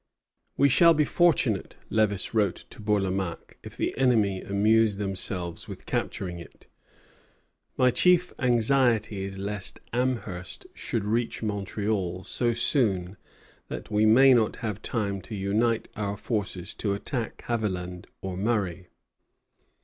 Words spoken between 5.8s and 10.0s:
capturing it. My chief anxiety is lest